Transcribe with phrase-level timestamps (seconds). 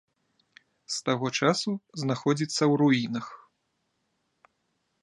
[0.93, 1.71] З таго часу
[2.05, 3.27] знаходзіцца ў руінах.